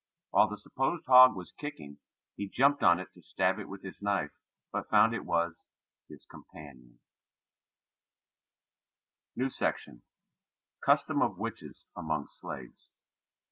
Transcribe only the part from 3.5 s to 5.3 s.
it with his knife but found it